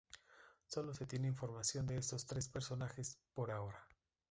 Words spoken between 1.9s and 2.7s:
estos tres